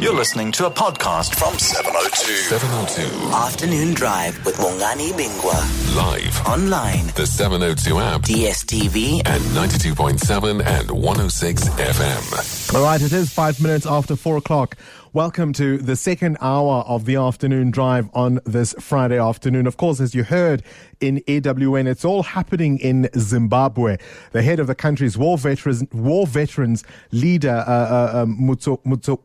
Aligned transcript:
You're 0.00 0.14
listening 0.14 0.50
to 0.52 0.66
a 0.66 0.70
podcast 0.70 1.36
from 1.36 1.56
702. 1.58 2.32
702. 2.56 3.34
Afternoon 3.34 3.94
Drive 3.94 4.44
with 4.44 4.56
Bongani 4.56 5.12
Bingwa. 5.12 5.96
Live. 5.96 6.46
Online. 6.46 7.06
The 7.14 7.26
702 7.26 7.98
app. 8.00 8.22
DSTV. 8.22 9.22
And 9.26 9.42
92.7 9.54 10.64
and 10.64 10.90
106 10.90 11.68
FM. 11.68 12.74
All 12.74 12.82
right, 12.82 13.00
it 13.00 13.12
is 13.12 13.32
five 13.32 13.60
minutes 13.60 13.86
after 13.86 14.16
four 14.16 14.36
o'clock. 14.38 14.76
Welcome 15.12 15.52
to 15.54 15.78
the 15.78 15.94
second 15.94 16.38
hour 16.40 16.84
of 16.88 17.04
the 17.04 17.16
afternoon 17.16 17.70
drive 17.70 18.08
on 18.14 18.40
this 18.44 18.74
Friday 18.80 19.18
afternoon. 19.18 19.66
Of 19.66 19.76
course, 19.76 20.00
as 20.00 20.14
you 20.14 20.24
heard 20.24 20.62
in 21.00 21.18
EWN, 21.28 21.86
it's 21.86 22.04
all 22.04 22.22
happening 22.22 22.78
in 22.78 23.08
Zimbabwe. 23.16 23.98
The 24.32 24.42
head 24.42 24.58
of 24.58 24.66
the 24.66 24.74
country's 24.74 25.16
war 25.18 25.36
veterans, 25.38 25.84
war 25.92 26.26
veterans 26.26 26.82
leader, 27.12 27.62
uh, 27.66 27.70
uh, 27.70 28.22
um, 28.22 28.38
Mutso, 28.40 28.82
Mutso, 28.84 29.20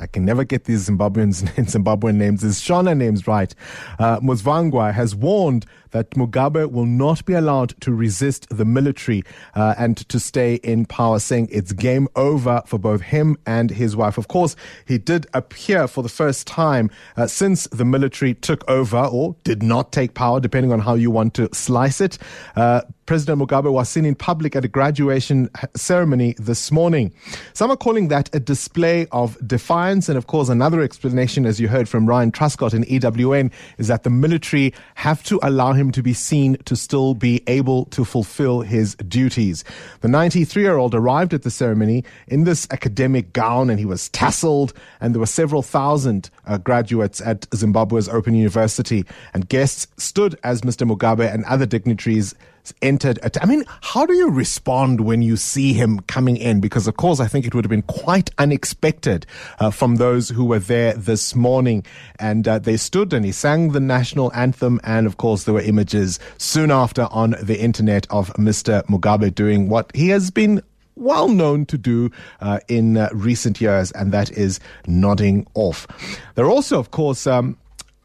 I 0.00 0.06
can 0.06 0.24
never 0.24 0.44
get 0.44 0.64
these 0.64 0.88
Zimbabweans 0.88 1.42
Zimbabwean 1.66 2.14
names. 2.14 2.42
His 2.42 2.60
Shona 2.60 2.96
names 2.96 3.26
right. 3.26 3.54
Uh, 3.98 4.18
Muzvangwa 4.20 4.94
has 4.94 5.14
warned 5.14 5.66
that 5.90 6.10
Mugabe 6.10 6.70
will 6.70 6.86
not 6.86 7.24
be 7.24 7.34
allowed 7.34 7.80
to 7.80 7.92
resist 7.92 8.46
the 8.50 8.64
military 8.64 9.22
uh, 9.54 9.74
and 9.78 9.96
to 10.08 10.20
stay 10.20 10.56
in 10.56 10.86
power, 10.86 11.18
saying 11.18 11.48
it's 11.50 11.72
game 11.72 12.08
over 12.16 12.62
for 12.66 12.78
both 12.78 13.00
him 13.00 13.36
and 13.46 13.70
his 13.70 13.96
wife. 13.96 14.18
Of 14.18 14.28
course, 14.28 14.56
he 14.86 14.98
did 14.98 15.26
appear 15.34 15.88
for 15.88 16.02
the 16.02 16.08
first 16.08 16.46
time 16.46 16.90
uh, 17.16 17.26
since 17.26 17.64
the 17.68 17.84
military 17.84 18.34
took 18.34 18.68
over 18.68 18.98
or 18.98 19.36
did 19.44 19.62
not 19.62 19.92
take 19.92 20.14
power, 20.14 20.40
depending 20.40 20.72
on 20.72 20.80
how 20.80 20.94
you 20.94 21.10
want 21.10 21.34
to 21.34 21.48
slice 21.52 22.00
it. 22.00 22.18
Uh, 22.56 22.82
President 23.10 23.40
Mugabe 23.40 23.72
was 23.72 23.88
seen 23.88 24.04
in 24.04 24.14
public 24.14 24.54
at 24.54 24.64
a 24.64 24.68
graduation 24.68 25.50
ceremony 25.74 26.36
this 26.38 26.70
morning. 26.70 27.12
Some 27.54 27.68
are 27.68 27.76
calling 27.76 28.06
that 28.06 28.32
a 28.32 28.38
display 28.38 29.08
of 29.10 29.36
defiance. 29.44 30.08
And 30.08 30.16
of 30.16 30.28
course, 30.28 30.48
another 30.48 30.80
explanation, 30.80 31.44
as 31.44 31.58
you 31.58 31.66
heard 31.66 31.88
from 31.88 32.06
Ryan 32.06 32.30
Truscott 32.30 32.72
in 32.72 32.84
EWN, 32.84 33.50
is 33.78 33.88
that 33.88 34.04
the 34.04 34.10
military 34.10 34.72
have 34.94 35.24
to 35.24 35.40
allow 35.42 35.72
him 35.72 35.79
to 35.88 36.02
be 36.02 36.12
seen 36.12 36.56
to 36.66 36.76
still 36.76 37.14
be 37.14 37.42
able 37.46 37.86
to 37.86 38.04
fulfill 38.04 38.60
his 38.60 38.94
duties. 38.96 39.64
The 40.02 40.08
93 40.08 40.62
year 40.62 40.76
old 40.76 40.94
arrived 40.94 41.32
at 41.32 41.42
the 41.42 41.50
ceremony 41.50 42.04
in 42.28 42.44
this 42.44 42.68
academic 42.70 43.32
gown 43.32 43.70
and 43.70 43.78
he 43.78 43.86
was 43.86 44.10
tasseled, 44.10 44.72
and 45.00 45.14
there 45.14 45.20
were 45.20 45.26
several 45.26 45.62
thousand 45.62 46.28
uh, 46.46 46.58
graduates 46.58 47.20
at 47.22 47.46
Zimbabwe's 47.54 48.08
Open 48.08 48.34
University. 48.34 49.04
And 49.32 49.48
guests 49.48 49.86
stood 49.96 50.38
as 50.44 50.60
Mr. 50.60 50.86
Mugabe 50.86 51.32
and 51.32 51.44
other 51.46 51.66
dignitaries 51.66 52.34
entered. 52.82 53.18
I 53.40 53.46
mean, 53.46 53.64
how 53.82 54.06
do 54.06 54.14
you 54.14 54.30
respond 54.30 55.02
when 55.02 55.22
you 55.22 55.36
see 55.36 55.72
him 55.72 56.00
coming 56.00 56.36
in? 56.36 56.60
Because, 56.60 56.86
of 56.86 56.96
course, 56.96 57.20
I 57.20 57.26
think 57.26 57.46
it 57.46 57.54
would 57.54 57.64
have 57.64 57.70
been 57.70 57.82
quite 57.82 58.30
unexpected 58.38 59.26
uh, 59.58 59.70
from 59.70 59.96
those 59.96 60.28
who 60.28 60.44
were 60.44 60.58
there 60.58 60.94
this 60.94 61.34
morning. 61.34 61.84
And 62.18 62.46
uh, 62.46 62.58
they 62.58 62.76
stood 62.76 63.12
and 63.12 63.24
he 63.24 63.32
sang 63.32 63.72
the 63.72 63.80
national 63.80 64.32
anthem. 64.34 64.80
And, 64.84 65.06
of 65.06 65.16
course, 65.16 65.44
there 65.44 65.54
were 65.54 65.60
images 65.60 66.18
soon 66.38 66.70
after 66.70 67.08
on 67.10 67.36
the 67.42 67.60
internet 67.60 68.06
of 68.10 68.32
Mr. 68.34 68.84
Mugabe 68.86 69.34
doing 69.34 69.68
what 69.68 69.90
he 69.94 70.08
has 70.08 70.30
been 70.30 70.62
well 70.96 71.28
known 71.28 71.64
to 71.66 71.78
do 71.78 72.10
uh, 72.40 72.60
in 72.68 72.96
uh, 72.96 73.08
recent 73.12 73.60
years, 73.60 73.90
and 73.92 74.12
that 74.12 74.30
is 74.32 74.60
nodding 74.86 75.46
off. 75.54 75.86
There 76.34 76.44
are 76.44 76.50
also, 76.50 76.78
of 76.78 76.90
course, 76.90 77.26
um, 77.26 77.56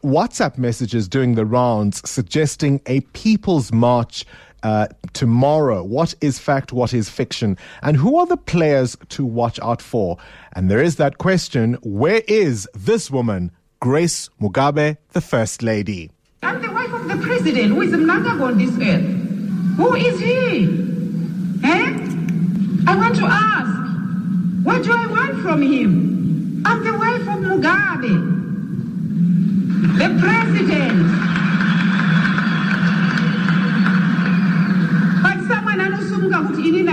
WhatsApp 0.06 0.60
messages 0.60 1.08
doing 1.08 1.34
the 1.34 1.46
rounds 1.46 2.08
suggesting 2.08 2.80
a 2.86 3.02
people's 3.14 3.72
march 3.72 4.24
uh, 4.66 4.88
tomorrow. 5.14 5.84
What 5.84 6.16
is 6.22 6.40
fact? 6.40 6.74
What 6.74 6.92
is 6.92 7.08
fiction? 7.08 7.56
And 7.84 7.96
who 7.96 8.18
are 8.18 8.26
the 8.26 8.36
players 8.36 8.98
to 9.10 9.24
watch 9.24 9.60
out 9.62 9.80
for? 9.80 10.18
And 10.54 10.72
there 10.72 10.82
is 10.82 10.96
that 10.96 11.20
question 11.20 11.76
where 11.84 12.24
is 12.28 12.68
this 12.74 13.12
woman, 13.12 13.52
Grace 13.80 14.28
Mugabe, 14.42 14.98
the 15.12 15.22
First 15.22 15.62
Lady? 15.62 16.10
I'm 16.42 16.64
the 16.64 16.72
wife 16.72 16.92
of 16.92 17.08
the 17.08 17.18
president 17.18 17.74
who 17.74 17.82
is 17.82 17.92
Mnangagwa 17.92 18.48
on 18.48 18.58
this 18.58 18.74
earth. 18.82 19.06
Who 19.78 19.94
is 19.94 20.20
he? 20.20 20.64
Eh? 21.64 21.86
I 22.88 22.96
want 22.98 23.16
to 23.18 23.26
ask, 23.26 24.66
what 24.66 24.84
do 24.84 24.92
I 24.92 25.06
want 25.06 25.42
from 25.44 25.62
him? 25.62 26.64
I'm 26.66 26.84
the 26.84 26.98
wife 26.98 27.22
of 27.22 27.38
Mugabe, 27.46 28.16
the 30.00 30.20
president. 30.20 31.45
Kuti 36.48 36.62
inini 36.70 36.92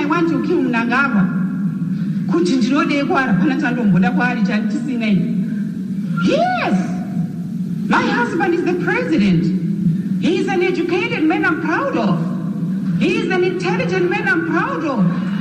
kuti 2.31 2.57
ndinode 2.57 3.05
kwara 3.05 3.33
pana 3.33 3.57
chandomboda 3.61 4.11
kwaari. 4.11 4.41
Yes, 6.25 6.75
my 7.89 8.03
husband 8.03 8.55
is 8.55 8.65
the 8.65 8.75
president. 8.85 9.45
He 10.23 10.39
is 10.39 10.49
an 10.49 10.63
educated 10.63 11.25
man 11.25 11.45
I'm 11.45 11.61
proud 11.61 11.97
of. 11.97 12.19
He 13.01 13.17
is 13.17 13.31
an 13.31 13.45
intelligent 13.45 14.09
man 14.09 14.29
I'm 14.29 14.47
proud 14.47 14.85
of. 14.85 15.32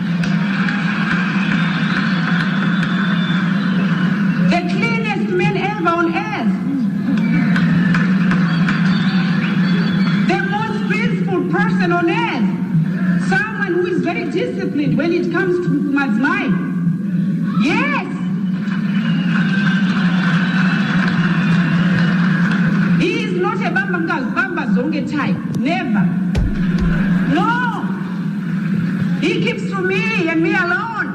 Disciplined 14.51 14.97
when 14.97 15.11
it 15.13 15.31
comes 15.31 15.55
to 15.65 15.71
Mazmai. 15.97 16.43
Yes. 17.63 18.07
He 23.01 23.23
is 23.23 23.33
not 23.39 23.57
a 23.57 23.69
Bamba 23.69 24.07
Bamba 24.35 24.63
Zonge 24.75 25.01
type. 25.09 25.37
Never. 25.57 26.03
No. 27.33 27.83
He 29.21 29.41
keeps 29.43 29.69
to 29.71 29.81
me 29.81 30.27
and 30.29 30.41
me 30.43 30.53
alone. 30.53 31.07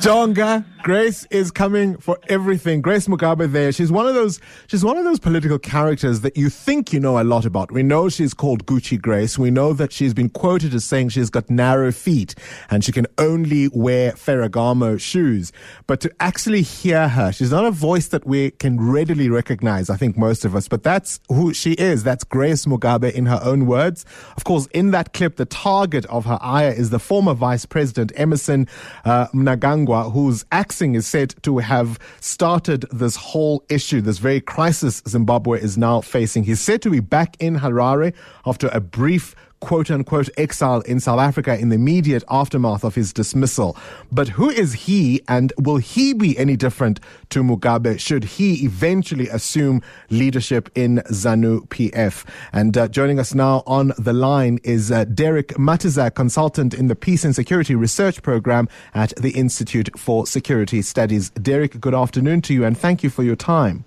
Jonga, 0.00 0.64
Grace 0.84 1.26
is 1.30 1.50
coming 1.50 1.96
for 1.96 2.18
everything. 2.28 2.82
Grace 2.82 3.08
Mugabe 3.08 3.50
there. 3.50 3.72
She's 3.72 3.90
one 3.90 4.06
of 4.06 4.14
those 4.14 4.38
she's 4.66 4.84
one 4.84 4.98
of 4.98 5.04
those 5.04 5.18
political 5.18 5.58
characters 5.58 6.20
that 6.20 6.36
you 6.36 6.50
think 6.50 6.92
you 6.92 7.00
know 7.00 7.18
a 7.18 7.24
lot 7.24 7.46
about. 7.46 7.72
We 7.72 7.82
know 7.82 8.10
she's 8.10 8.34
called 8.34 8.66
Gucci 8.66 9.00
Grace. 9.00 9.38
We 9.38 9.50
know 9.50 9.72
that 9.72 9.94
she's 9.94 10.12
been 10.12 10.28
quoted 10.28 10.74
as 10.74 10.84
saying 10.84 11.08
she's 11.08 11.30
got 11.30 11.48
narrow 11.48 11.90
feet 11.90 12.34
and 12.68 12.84
she 12.84 12.92
can 12.92 13.06
only 13.16 13.68
wear 13.72 14.12
Ferragamo 14.12 15.00
shoes. 15.00 15.52
But 15.86 16.00
to 16.02 16.12
actually 16.20 16.60
hear 16.60 17.08
her, 17.08 17.32
she's 17.32 17.50
not 17.50 17.64
a 17.64 17.70
voice 17.70 18.08
that 18.08 18.26
we 18.26 18.50
can 18.50 18.78
readily 18.78 19.30
recognize, 19.30 19.88
I 19.88 19.96
think 19.96 20.18
most 20.18 20.44
of 20.44 20.54
us, 20.54 20.68
but 20.68 20.82
that's 20.82 21.18
who 21.30 21.54
she 21.54 21.72
is. 21.72 22.04
That's 22.04 22.24
Grace 22.24 22.66
Mugabe 22.66 23.10
in 23.10 23.24
her 23.24 23.40
own 23.42 23.64
words. 23.64 24.04
Of 24.36 24.44
course, 24.44 24.66
in 24.74 24.90
that 24.90 25.14
clip, 25.14 25.36
the 25.36 25.46
target 25.46 26.04
of 26.06 26.26
her 26.26 26.38
ire 26.42 26.72
is 26.72 26.90
the 26.90 26.98
former 26.98 27.32
Vice 27.32 27.64
President 27.64 28.12
Emmerson 28.16 28.68
uh, 29.06 29.28
Mnangagwa, 29.28 30.12
whose 30.12 30.44
accent 30.52 30.73
is 30.80 31.06
said 31.06 31.34
to 31.42 31.58
have 31.58 31.98
started 32.20 32.84
this 32.90 33.16
whole 33.16 33.64
issue, 33.68 34.00
this 34.00 34.18
very 34.18 34.40
crisis 34.40 35.02
Zimbabwe 35.06 35.60
is 35.60 35.78
now 35.78 36.00
facing. 36.00 36.44
He's 36.44 36.60
said 36.60 36.82
to 36.82 36.90
be 36.90 37.00
back 37.00 37.36
in 37.40 37.56
Harare 37.56 38.12
after 38.44 38.68
a 38.68 38.80
brief 38.80 39.34
quote 39.64 39.90
unquote 39.90 40.28
exile 40.36 40.82
in 40.82 41.00
South 41.00 41.18
Africa 41.18 41.58
in 41.58 41.70
the 41.70 41.76
immediate 41.76 42.22
aftermath 42.28 42.84
of 42.84 42.94
his 42.94 43.14
dismissal. 43.14 43.76
But 44.12 44.28
who 44.28 44.50
is 44.50 44.74
he 44.74 45.22
and 45.26 45.54
will 45.58 45.78
he 45.78 46.12
be 46.12 46.36
any 46.36 46.54
different 46.54 47.00
to 47.30 47.42
Mugabe 47.42 47.98
should 47.98 48.24
he 48.24 48.64
eventually 48.64 49.26
assume 49.28 49.80
leadership 50.10 50.70
in 50.74 50.98
ZANU 51.08 51.66
PF? 51.68 52.26
And 52.52 52.76
uh, 52.76 52.88
joining 52.88 53.18
us 53.18 53.34
now 53.34 53.62
on 53.66 53.92
the 53.96 54.12
line 54.12 54.58
is 54.64 54.92
uh, 54.92 55.04
Derek 55.04 55.48
Matyzak, 55.54 56.14
consultant 56.14 56.74
in 56.74 56.88
the 56.88 56.94
Peace 56.94 57.24
and 57.24 57.34
Security 57.34 57.74
Research 57.74 58.22
Program 58.22 58.68
at 58.92 59.14
the 59.16 59.30
Institute 59.30 59.88
for 59.98 60.26
Security 60.26 60.82
Studies. 60.82 61.30
Derek, 61.30 61.80
good 61.80 61.94
afternoon 61.94 62.42
to 62.42 62.52
you 62.52 62.64
and 62.66 62.76
thank 62.76 63.02
you 63.02 63.08
for 63.08 63.22
your 63.22 63.36
time. 63.36 63.86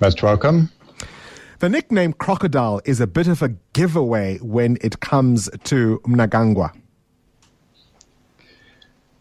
Most 0.00 0.22
welcome. 0.22 0.70
The 1.62 1.68
nickname 1.68 2.12
crocodile 2.12 2.80
is 2.84 3.00
a 3.00 3.06
bit 3.06 3.28
of 3.28 3.40
a 3.40 3.50
giveaway 3.72 4.38
when 4.38 4.78
it 4.80 4.98
comes 4.98 5.48
to 5.62 6.00
Mnangagwa. 6.04 6.76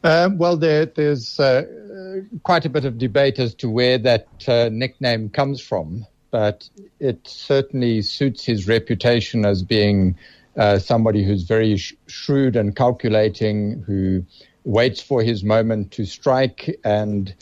Uh, 0.04 0.30
well, 0.34 0.58
there, 0.58 0.88
there's 0.88 1.40
uh, 1.40 2.22
quite 2.42 2.66
a 2.66 2.70
bit 2.70 2.84
of 2.84 2.98
debate 2.98 3.38
as 3.38 3.54
to 3.54 3.70
where 3.70 4.00
that 4.00 4.28
uh, 4.48 4.70
nickname 4.72 5.30
comes 5.30 5.62
from, 5.62 6.08
but 6.32 6.68
it 7.00 7.20
certainly 7.28 8.02
suits 8.02 8.44
his 8.44 8.68
reputation 8.68 9.46
as 9.46 9.62
being 9.62 10.18
uh, 10.58 10.80
somebody 10.80 11.24
who's 11.24 11.44
very 11.44 11.78
sh- 11.78 11.94
shrewd 12.08 12.56
and 12.56 12.76
calculating, 12.76 13.84
who 13.86 14.26
waits 14.64 15.00
for 15.00 15.22
his 15.22 15.44
moment 15.44 15.92
to 15.92 16.06
strike 16.06 16.76
and 16.84 17.36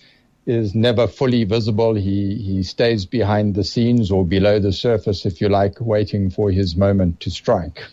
is 0.50 0.74
never 0.76 1.08
fully 1.08 1.44
visible. 1.44 1.94
He 1.94 2.36
he 2.36 2.64
stays 2.64 3.06
behind 3.06 3.56
the 3.56 3.64
scenes 3.64 4.12
or 4.12 4.26
below 4.26 4.60
the 4.60 4.74
surface, 4.74 5.26
if 5.26 5.40
you 5.42 5.50
like, 5.50 5.76
waiting 5.80 6.30
for 6.30 6.52
his 6.52 6.76
moment 6.76 7.20
to 7.22 7.30
strike. 7.30 7.84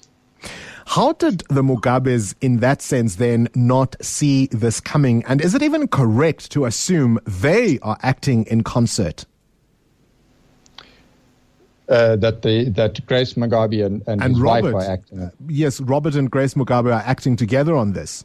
How 0.87 1.13
did 1.13 1.43
the 1.49 1.63
Mugabes, 1.63 2.35
in 2.41 2.59
that 2.61 2.81
sense, 2.81 3.17
then 3.17 3.49
not 3.55 3.97
see 4.01 4.47
this 4.47 4.81
coming? 4.81 5.25
And 5.27 5.41
is 5.41 5.55
it 5.55 5.63
even 5.63 5.89
correct 5.89 6.53
to 6.53 6.65
assume 6.65 7.19
they 7.27 7.79
are 7.81 7.99
acting 8.03 8.45
in 8.47 8.63
concert? 8.63 9.27
Uh, 11.89 12.17
that 12.17 12.43
the 12.43 12.69
that 12.71 13.05
Grace 13.07 13.35
Mugabe 13.35 13.85
and, 13.85 14.03
and, 14.09 14.23
And 14.23 14.35
his 14.35 14.41
Robert, 14.41 14.75
wife 14.75 14.89
are 14.89 14.93
acting. 14.93 15.31
yes, 15.49 15.81
Robert 15.81 16.15
and 16.15 16.31
Grace 16.31 16.55
Mugabe 16.55 16.87
are 16.87 17.03
acting 17.05 17.37
together 17.37 17.77
on 17.77 17.93
this. 17.93 18.25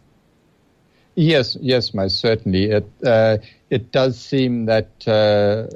Yes, 1.16 1.58
yes, 1.60 1.94
most 1.94 2.20
certainly. 2.20 2.72
It 2.72 2.90
uh, 3.06 3.38
it 3.70 3.92
does 3.92 4.20
seem 4.20 4.66
that 4.66 4.90
uh, 5.08 5.12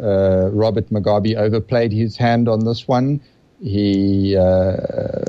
uh, 0.01 0.49
Robert 0.51 0.89
Mugabe 0.89 1.35
overplayed 1.35 1.91
his 1.91 2.15
hand 2.15 2.47
on 2.47 2.63
this 2.63 2.87
one. 2.87 3.21
He 3.61 4.35
uh, 4.35 4.77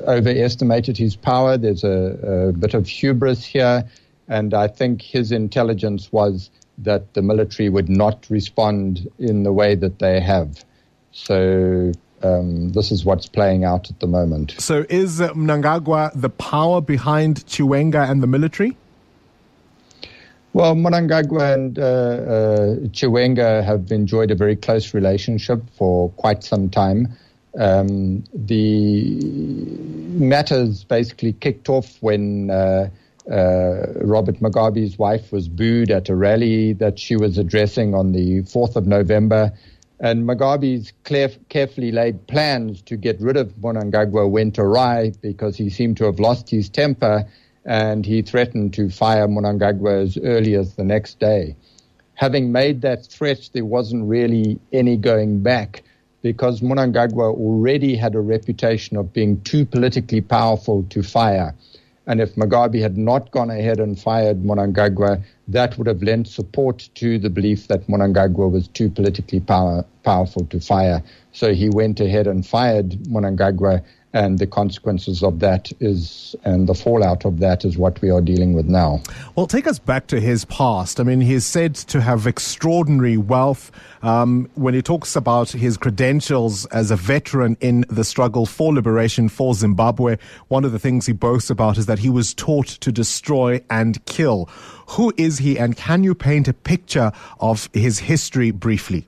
overestimated 0.07 0.97
his 0.97 1.17
power. 1.17 1.57
There's 1.57 1.85
a, 1.85 2.49
a 2.49 2.53
bit 2.53 2.75
of 2.75 2.87
hubris 2.87 3.45
here, 3.45 3.85
and 4.29 4.55
I 4.55 4.69
think 4.69 5.03
his 5.03 5.33
intelligence 5.33 6.13
was 6.13 6.51
that 6.79 7.15
the 7.15 7.23
military 7.23 7.69
would 7.69 7.89
not 7.89 8.27
respond 8.29 9.09
in 9.19 9.43
the 9.43 9.53
way 9.53 9.75
that 9.75 9.99
they 9.99 10.21
have. 10.21 10.65
So 11.13 11.93
um, 12.23 12.71
this 12.71 12.93
is 12.93 13.05
what's 13.05 13.29
playing 13.29 13.65
out 13.65 13.91
at 13.91 14.01
the 14.01 14.07
moment. 14.07 14.57
So 14.59 14.85
is 14.89 15.21
Mnangagwa 15.21 16.13
the 16.21 16.29
power 16.29 16.81
behind 16.81 17.47
Chiwenga 17.47 18.09
and 18.09 18.23
the 18.23 18.27
military? 18.27 18.77
Well, 20.57 20.75
Mnangagwa 20.75 21.53
and 21.53 21.79
uh, 21.79 21.83
uh, 21.83 22.75
Chiwenga 22.89 23.63
have 23.63 23.93
enjoyed 23.93 24.31
a 24.31 24.35
very 24.35 24.57
close 24.57 24.95
relationship 24.95 25.61
for 25.77 26.09
quite 26.13 26.43
some 26.43 26.71
time. 26.71 27.09
Um, 27.61 28.25
the 28.33 29.21
matters 29.21 30.83
basically 30.83 31.35
kicked 31.35 31.69
off 31.69 31.99
when 32.01 32.49
uh, 32.49 32.89
uh, 33.31 33.93
Robert 33.97 34.41
Mugabe's 34.41 34.99
wife 34.99 35.31
was 35.31 35.47
booed 35.47 35.91
at 35.91 36.09
a 36.09 36.17
rally 36.17 36.73
that 36.73 36.99
she 36.99 37.17
was 37.17 37.37
addressing 37.37 37.95
on 37.95 38.13
the 38.13 38.41
4th 38.45 38.77
of 38.77 38.87
November. 38.87 39.53
And 40.01 40.27
Mugabe's 40.27 40.91
carefully 41.51 41.93
laid 41.93 42.27
plans 42.29 42.81
to 42.85 42.97
get 42.97 43.21
rid 43.21 43.37
of 43.37 43.49
Mnangagwa 43.57 44.31
went 44.31 44.59
awry 44.59 45.13
because 45.21 45.55
he 45.55 45.69
seemed 45.69 45.99
to 45.99 46.05
have 46.07 46.19
lost 46.19 46.49
his 46.49 46.71
temper 46.71 47.27
and 47.67 48.07
he 48.07 48.23
threatened 48.23 48.73
to 48.75 48.89
fire 48.89 49.27
Mnangagwa 49.27 50.03
as 50.05 50.17
early 50.19 50.55
as 50.55 50.75
the 50.77 50.85
next 50.85 51.19
day. 51.19 51.57
Having 52.15 52.53
made 52.53 52.81
that 52.81 53.05
threat, 53.07 53.51
there 53.53 53.65
wasn't 53.65 54.09
really 54.09 54.59
any 54.73 54.97
going 54.97 55.43
back 55.43 55.83
because 56.23 56.61
Mnangagwa 56.61 57.35
already 57.35 57.97
had 57.97 58.15
a 58.15 58.21
reputation 58.21 58.97
of 58.97 59.13
being 59.13 59.41
too 59.43 59.67
politically 59.67 60.21
powerful 60.21 60.85
to 60.91 61.03
fire. 61.03 61.55
And 62.07 62.21
if 62.21 62.37
Mugabe 62.37 62.81
had 62.81 62.97
not 62.97 63.33
gone 63.33 63.51
ahead 63.51 63.81
and 63.81 63.99
fired 63.99 64.43
Mnangagwa, 64.43 65.23
that 65.49 65.77
would 65.77 65.89
have 65.89 66.03
lent 66.03 66.29
support 66.29 66.89
to 66.95 67.19
the 67.19 67.31
belief 67.31 67.67
that 67.67 67.89
Mnangagwa 67.89 68.51
was 68.51 68.69
too 68.69 68.89
politically 68.89 69.41
power, 69.41 69.85
powerful 70.05 70.47
to 70.47 70.61
fire. 70.61 71.03
So 71.33 71.53
he 71.53 71.69
went 71.69 71.99
ahead 71.99 72.29
and 72.29 72.47
fired 72.47 72.91
Mnangagwa, 72.91 73.83
and 74.17 74.39
the 74.39 74.47
consequences 74.47 75.23
of 75.23 75.41
that 75.41 75.71
is, 75.79 76.35
and 76.43 76.67
the 76.67 76.75
fallout 76.75 77.27
of 77.27 77.39
that 77.41 77.67
is 77.67 77.77
what 77.77 78.01
we 78.01 78.09
are 78.09 78.23
dealing 78.23 78.55
with 78.55 78.65
now. 78.65 78.99
Well, 79.35 79.47
take 79.47 79.67
us 79.67 79.79
back 79.79 80.07
to 80.07 80.19
his 80.19 80.47
past. 80.47 80.99
I 80.99 81.03
mean, 81.03 81.21
he's 81.21 81.45
said 81.45 81.75
to 81.75 82.01
have 82.01 82.27
extraordinary 82.27 83.19
wealth. 83.19 83.71
Um, 84.01 84.49
when 84.55 84.73
he 84.73 84.81
talks 84.81 85.17
about 85.17 85.51
his 85.51 85.77
credentials 85.77 86.65
as 86.67 86.91
a 86.91 86.97
veteran 86.97 87.59
in 87.61 87.85
the 87.91 88.05
struggle 88.05 88.47
for 88.47 88.73
liberation 88.73 89.29
for 89.29 89.53
Zimbabwe, 89.53 90.17
one 90.49 90.65
of 90.65 90.73
the 90.73 90.79
things 90.79 91.05
he 91.05 91.13
boasts 91.13 91.51
about 91.51 91.77
is 91.77 91.85
that 91.85 91.99
he 91.99 92.09
was 92.09 92.33
taught 92.33 92.69
to 92.69 92.91
destroy 92.91 93.61
and 93.69 94.03
kill. 94.07 94.49
Who 94.91 95.13
is 95.19 95.37
he, 95.39 95.59
and 95.59 95.77
can 95.77 96.03
you 96.03 96.15
paint 96.15 96.49
a 96.49 96.55
picture 96.55 97.13
of 97.39 97.69
his 97.75 97.99
history 97.99 98.51
briefly? 98.51 99.07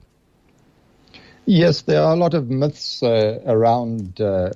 Yes, 1.50 1.80
there 1.80 2.02
are 2.02 2.12
a 2.12 2.16
lot 2.18 2.34
of 2.34 2.50
myths 2.50 3.02
uh, 3.02 3.40
around 3.46 4.20
uh, 4.20 4.24
uh, 4.24 4.50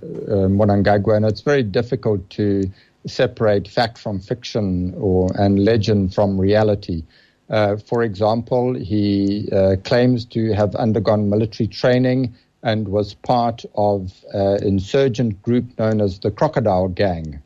Mnangagwa, 0.47 1.17
and 1.17 1.25
it's 1.25 1.41
very 1.41 1.63
difficult 1.63 2.29
to 2.29 2.71
separate 3.07 3.67
fact 3.67 3.97
from 3.97 4.21
fiction 4.21 4.93
or 4.99 5.31
and 5.35 5.65
legend 5.65 6.15
from 6.15 6.39
reality. 6.39 7.03
Uh, 7.49 7.79
for 7.79 8.03
example, 8.03 8.75
he 8.75 9.49
uh, 9.53 9.77
claims 9.85 10.27
to 10.27 10.53
have 10.53 10.75
undergone 10.75 11.31
military 11.31 11.67
training 11.67 12.35
and 12.63 12.89
was 12.89 13.15
part 13.15 13.65
of 13.75 14.13
an 14.35 14.63
insurgent 14.63 15.41
group 15.41 15.65
known 15.79 16.03
as 16.03 16.19
the 16.19 16.31
Crocodile 16.31 16.89
Gang. 16.89 17.41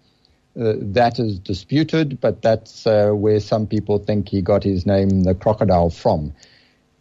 Uh, 0.60 0.72
that 0.80 1.20
is 1.20 1.38
disputed, 1.38 2.20
but 2.20 2.42
that's 2.42 2.84
where 2.84 3.38
some 3.38 3.68
people 3.68 3.98
think 3.98 4.28
he 4.28 4.42
got 4.42 4.64
his 4.64 4.86
name, 4.86 5.20
the 5.22 5.36
Crocodile, 5.36 5.90
from. 5.90 6.34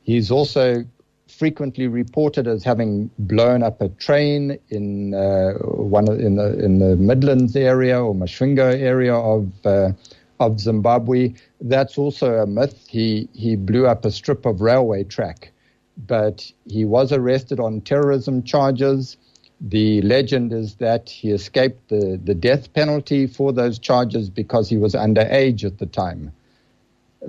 He's 0.03 0.29
also 0.29 0.85
frequently 1.27 1.87
reported 1.87 2.47
as 2.47 2.63
having 2.63 3.09
blown 3.19 3.63
up 3.63 3.81
a 3.81 3.89
train 3.89 4.57
in 4.69 5.13
uh, 5.13 5.53
one 5.53 6.07
in 6.19 6.35
the 6.35 6.57
in 6.63 6.79
the 6.79 6.95
Midlands 6.95 7.55
area 7.55 8.01
or 8.01 8.13
Masvingo 8.13 8.73
area 8.73 9.15
of 9.15 9.51
uh, 9.65 9.91
of 10.39 10.59
Zimbabwe. 10.59 11.33
That's 11.61 11.97
also 11.97 12.35
a 12.35 12.47
myth. 12.47 12.85
He 12.87 13.27
he 13.33 13.55
blew 13.55 13.87
up 13.87 14.05
a 14.05 14.11
strip 14.11 14.45
of 14.45 14.61
railway 14.61 15.03
track, 15.03 15.51
but 15.97 16.51
he 16.65 16.85
was 16.85 17.11
arrested 17.11 17.59
on 17.59 17.81
terrorism 17.81 18.43
charges. 18.43 19.17
The 19.61 20.01
legend 20.01 20.51
is 20.51 20.75
that 20.75 21.09
he 21.09 21.31
escaped 21.31 21.87
the, 21.87 22.19
the 22.21 22.35
death 22.35 22.73
penalty 22.73 23.25
for 23.25 23.53
those 23.53 23.79
charges 23.79 24.29
because 24.29 24.69
he 24.69 24.77
was 24.77 24.93
underage 24.93 25.63
at 25.63 25.77
the 25.77 25.85
time. 25.85 26.33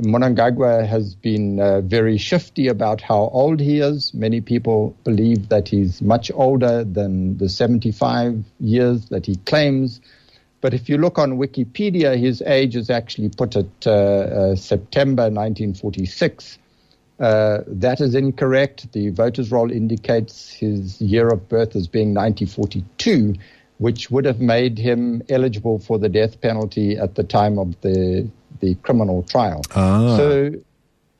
Mnangagwa 0.01 0.87
has 0.87 1.15
been 1.15 1.61
uh, 1.61 1.81
very 1.81 2.19
shifty 2.19 2.69
about 2.69 3.01
how 3.01 3.29
old 3.33 3.61
he 3.61 3.81
is. 3.81 4.13
Many 4.15 4.41
people 4.41 4.97
believe 5.05 5.49
that 5.49 5.69
he's 5.69 6.03
much 6.03 6.31
older 6.35 6.85
than 6.85 7.39
the 7.39 7.49
75 7.49 8.45
years 8.61 9.07
that 9.07 9.27
he 9.27 9.37
claims. 9.37 10.01
But 10.61 10.75
if 10.75 10.89
you 10.89 10.99
look 10.99 11.19
on 11.19 11.39
Wikipedia, 11.39 12.19
his 12.19 12.43
age 12.43 12.77
is 12.77 12.91
actually 12.91 13.29
put 13.29 13.57
at 13.57 13.87
uh, 13.87 13.91
uh, 13.91 14.57
September 14.57 15.25
1946. 15.25 16.59
Uh, 17.19 17.59
that 17.67 18.01
is 18.01 18.15
incorrect. 18.15 18.93
The 18.93 19.11
voters' 19.11 19.51
roll 19.51 19.71
indicates 19.71 20.53
his 20.53 21.01
year 21.01 21.29
of 21.29 21.49
birth 21.49 21.75
as 21.75 21.89
being 21.89 22.15
1942, 22.15 23.35
which 23.79 24.11
would 24.11 24.25
have 24.25 24.41
made 24.41 24.79
him 24.79 25.23
eligible 25.29 25.79
for 25.79 25.99
the 25.99 26.09
death 26.09 26.41
penalty 26.41 26.97
at 26.97 27.15
the 27.15 27.25
time 27.25 27.59
of 27.59 27.81
the 27.83 28.29
the 28.61 28.75
criminal 28.77 29.23
trial. 29.23 29.63
Ah. 29.75 30.17
So 30.17 30.53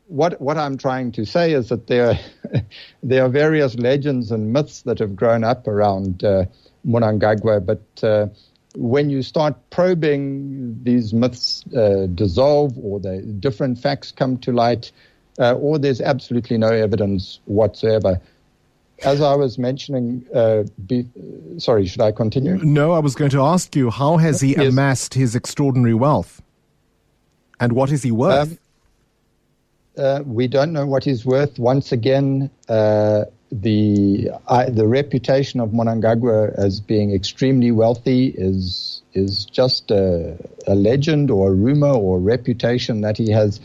what 0.09 0.41
what 0.41 0.57
I'm 0.57 0.79
trying 0.79 1.13
to 1.13 1.25
say 1.25 1.53
is 1.53 1.69
that 1.69 1.87
there 1.87 2.19
there 3.03 3.25
are 3.25 3.29
various 3.29 3.77
legends 3.77 4.31
and 4.31 4.53
myths 4.53 4.83
that 4.83 4.99
have 4.99 5.17
grown 5.17 5.45
up 5.45 5.67
around 5.67 6.25
uh, 6.25 6.45
Mnangagwa, 6.87 7.65
but 7.65 8.05
uh, 8.05 8.29
when 8.77 9.11
you 9.11 9.23
start 9.23 9.55
probing, 9.71 10.83
these 10.83 11.13
myths 11.13 11.65
uh, 11.75 12.07
dissolve, 12.15 12.79
or 12.79 13.01
the 13.01 13.23
different 13.23 13.79
facts 13.79 14.13
come 14.13 14.37
to 14.39 14.53
light, 14.53 14.93
uh, 15.39 15.55
or 15.55 15.79
there's 15.79 16.01
absolutely 16.01 16.59
no 16.59 16.69
evidence 16.69 17.41
whatsoever. 17.47 18.21
As 19.05 19.21
I 19.21 19.35
was 19.35 19.59
mentioning, 19.59 20.27
uh, 20.35 20.65
be, 20.87 21.07
sorry, 21.59 21.87
should 21.87 22.01
I 22.01 22.13
continue? 22.13 22.57
No, 22.63 22.93
I 22.93 22.99
was 22.99 23.15
going 23.15 23.31
to 23.33 23.43
ask 23.43 23.77
you, 23.77 23.91
how 23.91 24.17
has 24.17 24.41
he 24.41 24.57
Yes. 24.57 24.73
amassed 24.73 25.15
his 25.15 25.35
extraordinary 25.37 25.95
wealth? 25.95 26.41
And 27.61 27.73
what 27.73 27.93
is 27.93 28.03
he 28.03 28.11
worth? 28.11 28.53
Um, 28.53 28.59
uh, 29.99 30.23
we 30.27 30.47
don't 30.47 30.73
know 30.73 30.87
what 30.87 31.05
he's 31.05 31.25
worth. 31.25 31.59
Once 31.59 31.93
again, 31.93 32.51
uh, 32.69 33.25
the 33.53 34.31
I, 34.49 34.69
the 34.71 34.87
reputation 34.87 35.61
of 35.61 35.71
Mnangagwa 35.71 36.53
as 36.59 36.81
being 36.81 37.15
extremely 37.15 37.71
wealthy 37.71 38.35
is 38.37 39.03
is 39.15 39.45
just 39.45 39.91
a, 39.91 40.37
a 40.67 40.75
legend 40.75 41.31
or 41.31 41.51
a 41.51 41.55
rumor 41.55 41.93
or 41.93 42.17
a 42.19 42.21
reputation 42.21 43.03
that 43.03 43.17
he 43.17 43.31
has. 43.31 43.61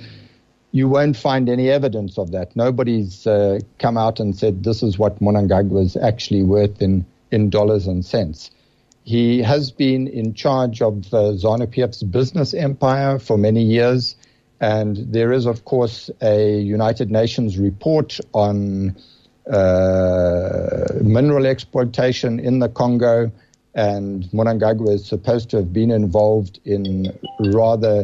You 0.71 0.87
won't 0.87 1.17
find 1.17 1.49
any 1.49 1.69
evidence 1.69 2.17
of 2.17 2.31
that. 2.31 2.55
Nobody's 2.55 3.27
uh, 3.27 3.59
come 3.79 3.97
out 3.97 4.19
and 4.19 4.37
said 4.37 4.63
this 4.63 4.83
is 4.83 4.97
what 4.97 5.19
Mnangagwa 5.19 5.83
is 5.83 5.97
actually 5.97 6.43
worth 6.43 6.81
in 6.81 7.05
in 7.31 7.49
dollars 7.49 7.87
and 7.87 8.05
cents. 8.05 8.51
He 9.03 9.41
has 9.41 9.71
been 9.71 10.07
in 10.07 10.33
charge 10.33 10.81
of 10.81 11.11
uh, 11.13 11.33
ZANU-PF's 11.33 12.03
business 12.03 12.53
empire 12.53 13.17
for 13.17 13.37
many 13.37 13.63
years, 13.63 14.15
and 14.59 14.95
there 14.97 15.31
is, 15.31 15.47
of 15.47 15.65
course, 15.65 16.09
a 16.21 16.59
United 16.59 17.09
Nations 17.09 17.57
report 17.57 18.19
on 18.33 18.95
uh, 19.51 20.85
mineral 21.01 21.47
exploitation 21.47 22.39
in 22.39 22.59
the 22.59 22.69
Congo, 22.69 23.31
and 23.73 24.25
Mnangagwa 24.25 24.93
is 24.93 25.05
supposed 25.05 25.49
to 25.49 25.57
have 25.57 25.73
been 25.73 25.89
involved 25.89 26.59
in 26.63 27.17
rather 27.39 28.03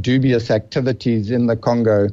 dubious 0.00 0.50
activities 0.50 1.30
in 1.30 1.46
the 1.46 1.56
Congo. 1.56 2.08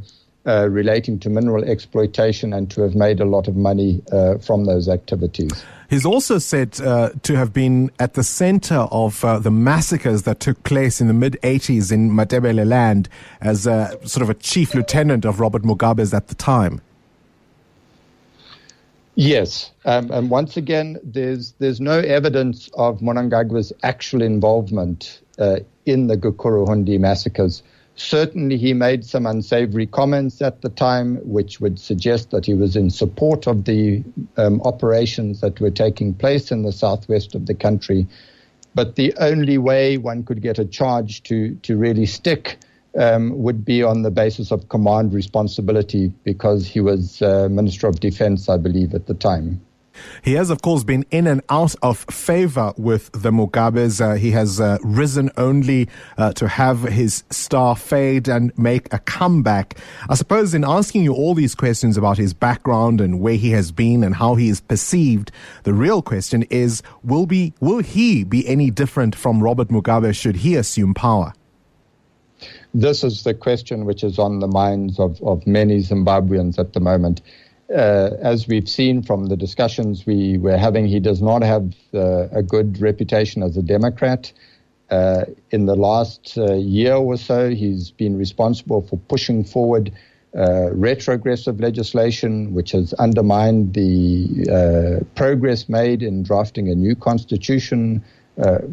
uh, 0.46 0.68
relating 0.70 1.20
to 1.20 1.30
mineral 1.30 1.64
exploitation 1.64 2.54
and 2.54 2.72
to 2.72 2.82
have 2.82 2.96
made 2.96 3.20
a 3.20 3.26
lot 3.26 3.48
of 3.48 3.56
money 3.56 4.02
uh, 4.12 4.38
from 4.38 4.66
those 4.66 4.88
activities. 4.88 5.52
He's 5.90 6.06
also 6.06 6.38
said 6.38 6.80
uh, 6.82 7.10
to 7.24 7.36
have 7.36 7.52
been 7.52 7.92
at 8.00 8.14
the 8.14 8.24
center 8.24 8.88
of 8.92 9.26
uh, 9.26 9.40
the 9.40 9.52
massacres 9.52 10.24
that 10.24 10.40
took 10.40 10.64
place 10.64 11.02
in 11.02 11.08
the 11.08 11.14
mid 11.14 11.38
80s 11.44 11.92
in 11.92 12.12
Matabeleland 12.12 13.08
as 13.42 13.68
a, 13.68 13.98
sort 14.06 14.22
of 14.22 14.30
a 14.30 14.34
chief 14.34 14.74
lieutenant 14.74 15.26
of 15.26 15.40
Robert 15.40 15.64
Mugabe's 15.64 16.14
at 16.14 16.28
the 16.28 16.36
time. 16.36 16.82
Yes, 19.16 19.72
um, 19.84 20.10
and 20.12 20.30
once 20.30 20.56
again, 20.56 20.98
there's 21.04 21.54
there's 21.60 21.82
no 21.82 22.00
evidence 22.00 22.70
of 22.76 23.02
Mnangagwa's 23.02 23.74
actual 23.84 24.22
involvement 24.22 25.20
uh, 25.38 25.58
in 25.92 26.08
the 26.08 26.18
Gukurahundi 26.18 27.00
massacres. 27.00 27.64
Certainly, 27.96 28.58
he 28.58 28.74
made 28.74 29.04
some 29.04 29.26
unsavory 29.26 29.86
comments 29.86 30.42
at 30.42 30.62
the 30.62 30.70
time, 30.70 31.18
which 31.18 31.60
would 31.60 31.78
suggest 31.80 32.32
that 32.32 32.46
he 32.46 32.54
was 32.54 32.76
in 32.78 32.90
support 32.90 33.46
of 33.46 33.66
the 33.66 34.04
um, 34.38 34.62
operations 34.62 35.42
that 35.42 35.60
were 35.60 35.72
taking 35.72 36.14
place 36.14 36.52
in 36.52 36.64
the 36.64 36.72
southwest 36.72 37.36
of 37.36 37.46
the 37.46 37.54
country. 37.54 38.08
But 38.74 38.96
the 38.96 39.14
only 39.18 39.58
way 39.58 39.98
one 39.98 40.24
could 40.24 40.42
get 40.42 40.60
a 40.60 40.66
charge 40.66 41.24
to 41.24 41.56
to 41.64 41.76
really 41.76 42.06
stick 42.06 42.58
um, 42.98 43.38
would 43.44 43.66
be 43.66 43.84
on 43.84 44.04
the 44.04 44.12
basis 44.12 44.52
of 44.52 44.70
command 44.70 45.14
responsibility 45.14 46.14
because 46.24 46.68
he 46.68 46.80
was 46.80 47.22
uh, 47.22 47.50
Minister 47.50 47.88
of 47.88 48.00
Defense, 48.00 48.50
I 48.50 48.58
believe, 48.58 48.94
at 48.94 49.08
the 49.08 49.14
time. 49.14 49.62
He 50.24 50.34
has, 50.34 50.50
of 50.50 50.62
course, 50.62 50.84
been 50.84 51.06
in 51.12 51.28
and 51.28 51.42
out 51.50 51.76
of 51.82 52.00
favor 52.06 52.74
with 52.78 53.12
the 53.12 53.32
Mugabes. 53.32 54.02
Uh, 54.02 54.16
he 54.16 54.32
has 54.32 54.60
uh, 54.60 54.78
risen 54.84 55.32
only 55.38 55.90
uh, 56.18 56.34
to 56.34 56.48
have 56.48 56.84
his 56.84 57.24
star 57.30 57.76
fade 57.76 58.28
and 58.28 58.58
make 58.58 58.92
a 58.94 59.00
comeback. 59.00 59.78
I 60.10 60.16
suppose 60.16 60.54
in 60.54 60.64
asking 60.64 61.04
you 61.04 61.14
all 61.14 61.34
these 61.34 61.56
questions 61.56 61.98
about 61.98 62.18
his 62.18 62.34
background 62.34 63.02
and 63.02 63.20
where 63.20 63.36
he 63.36 63.52
has 63.52 63.72
been 63.72 64.04
and 64.04 64.16
how 64.16 64.36
he 64.36 64.50
is 64.50 64.62
perceived, 64.62 65.32
the 65.64 65.74
real 65.74 66.02
question 66.02 66.44
is, 66.50 66.82
will 67.04 67.26
be, 67.26 67.54
will 67.60 67.80
he 67.80 68.24
be 68.24 68.48
any 68.48 68.72
different 68.72 69.16
from 69.16 69.42
Robert 69.42 69.70
Mugabe 69.70 70.16
should 70.16 70.38
he 70.38 70.56
assume 70.56 70.94
power? 70.94 71.34
this 72.74 73.04
is 73.04 73.24
the 73.24 73.34
question 73.34 73.86
which 73.86 74.04
is 74.04 74.20
on 74.20 74.40
the 74.40 74.48
minds 74.48 75.00
of, 75.00 75.22
of 75.24 75.46
many 75.48 75.80
Zimbabweans 75.80 76.60
at 76.60 76.74
the 76.74 76.80
moment. 76.80 77.22
Uh, 77.70 78.18
as 78.22 78.48
we've 78.48 78.68
seen 78.68 79.04
from 79.04 79.28
the 79.28 79.38
discussions 79.38 80.06
we 80.06 80.40
were 80.40 80.58
having, 80.58 80.88
he 80.88 81.00
does 81.00 81.22
not 81.22 81.44
have 81.44 81.76
uh, 81.94 82.28
a 82.30 82.42
good 82.42 82.82
reputation 82.82 83.44
as 83.44 83.56
a 83.58 83.62
Democrat. 83.62 84.32
Uh, 84.90 85.26
in 85.52 85.68
the 85.68 85.76
last 85.76 86.36
uh, 86.38 86.56
year 86.56 86.96
or 86.96 87.16
so, 87.16 87.50
he's 87.50 87.92
been 87.92 88.18
responsible 88.18 88.82
for 88.82 88.98
pushing 88.98 89.44
forward 89.44 89.92
uh, 90.36 90.72
retrogressive 90.72 91.60
legislation, 91.60 92.56
which 92.56 92.72
has 92.72 92.94
undermined 92.94 93.76
the 93.76 94.48
uh, 94.50 95.04
progress 95.14 95.70
made 95.70 96.02
in 96.02 96.24
drafting 96.24 96.70
a 96.70 96.76
new 96.76 96.96
constitution 96.96 98.04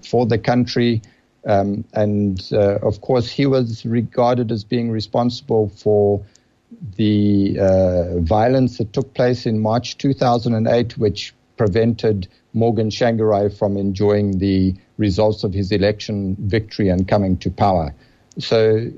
for 0.09 0.25
the 0.25 0.39
country. 0.39 1.03
Um, 1.45 1.85
and 1.93 2.41
of 2.53 3.01
course, 3.01 3.29
he 3.29 3.45
was 3.45 3.85
regarded 3.85 4.53
as 4.53 4.63
being 4.65 4.91
responsible 4.91 5.71
for 5.71 6.25
the 6.97 7.59
uh, 7.61 8.19
violence 8.21 8.79
that 8.79 8.93
took 8.93 9.15
place 9.15 9.47
in 9.47 9.61
March 9.61 9.99
2008, 9.99 10.99
which 10.99 11.35
prevented 11.57 12.29
Morgan 12.53 12.91
Tsvangirai 12.91 13.57
from 13.57 13.77
enjoying 13.77 14.39
the 14.39 14.75
results 14.99 15.45
of 15.45 15.53
his 15.53 15.73
election 15.73 16.37
victory 16.41 16.89
and 16.89 17.07
coming 17.07 17.37
to 17.39 17.51
power. 17.51 17.95
So 18.39 18.91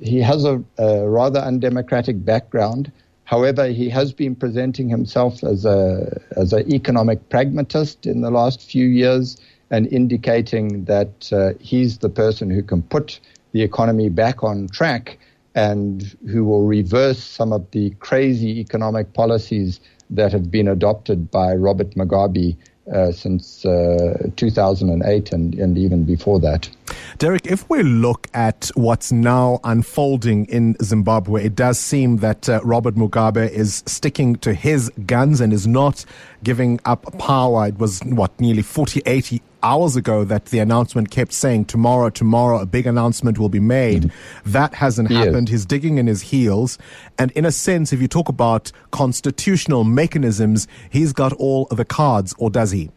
he 0.00 0.20
has 0.20 0.44
a, 0.44 0.62
a 0.78 1.08
rather 1.08 1.40
undemocratic 1.40 2.24
background. 2.24 2.92
However, 3.24 3.66
he 3.66 3.88
has 3.90 4.12
been 4.12 4.34
presenting 4.34 4.88
himself 4.88 5.42
as 5.42 5.64
a 5.64 6.20
as 6.36 6.52
an 6.52 6.72
economic 6.72 7.28
pragmatist 7.28 8.06
in 8.06 8.20
the 8.20 8.30
last 8.30 8.62
few 8.62 8.86
years 8.86 9.36
and 9.70 9.86
indicating 9.88 10.84
that 10.84 11.30
uh, 11.32 11.50
he's 11.60 11.98
the 11.98 12.08
person 12.08 12.48
who 12.50 12.62
can 12.62 12.82
put 12.82 13.20
the 13.52 13.62
economy 13.62 14.08
back 14.08 14.42
on 14.42 14.68
track 14.68 15.18
and 15.58 16.16
who 16.30 16.44
will 16.44 16.64
reverse 16.64 17.18
some 17.18 17.52
of 17.52 17.68
the 17.72 17.90
crazy 17.98 18.60
economic 18.60 19.12
policies 19.12 19.80
that 20.08 20.30
have 20.30 20.52
been 20.52 20.68
adopted 20.68 21.32
by 21.32 21.52
Robert 21.52 21.90
Mugabe 21.96 22.56
uh, 22.94 23.10
since 23.10 23.66
uh, 23.66 24.30
2008 24.36 25.32
and, 25.32 25.54
and 25.56 25.76
even 25.76 26.04
before 26.04 26.38
that. 26.38 26.70
Derek, 27.18 27.46
if 27.46 27.68
we 27.68 27.82
look 27.82 28.28
at 28.34 28.70
what's 28.74 29.10
now 29.10 29.60
unfolding 29.64 30.46
in 30.46 30.76
Zimbabwe, 30.82 31.44
it 31.44 31.54
does 31.54 31.78
seem 31.78 32.18
that 32.18 32.48
uh, 32.48 32.60
Robert 32.62 32.94
Mugabe 32.94 33.50
is 33.50 33.82
sticking 33.86 34.36
to 34.36 34.54
his 34.54 34.90
guns 35.06 35.40
and 35.40 35.52
is 35.52 35.66
not 35.66 36.04
giving 36.42 36.80
up 36.84 37.18
power. 37.18 37.68
It 37.68 37.78
was, 37.78 38.00
what, 38.04 38.38
nearly 38.40 38.62
40, 38.62 39.02
80 39.04 39.42
hours 39.62 39.96
ago 39.96 40.24
that 40.24 40.46
the 40.46 40.58
announcement 40.58 41.10
kept 41.10 41.32
saying 41.32 41.64
tomorrow, 41.64 42.10
tomorrow, 42.10 42.60
a 42.60 42.66
big 42.66 42.86
announcement 42.86 43.38
will 43.38 43.48
be 43.48 43.60
made. 43.60 44.04
Mm-hmm. 44.04 44.52
That 44.52 44.74
hasn't 44.74 45.10
yes. 45.10 45.26
happened. 45.26 45.48
He's 45.48 45.66
digging 45.66 45.98
in 45.98 46.06
his 46.06 46.22
heels. 46.22 46.78
And 47.18 47.30
in 47.32 47.44
a 47.44 47.52
sense, 47.52 47.92
if 47.92 48.00
you 48.00 48.08
talk 48.08 48.28
about 48.28 48.70
constitutional 48.90 49.84
mechanisms, 49.84 50.68
he's 50.90 51.12
got 51.12 51.32
all 51.34 51.66
the 51.66 51.84
cards, 51.84 52.34
or 52.38 52.50
does 52.50 52.70
he? 52.70 52.90